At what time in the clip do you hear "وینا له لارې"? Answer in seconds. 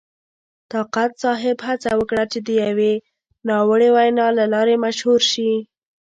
3.95-4.75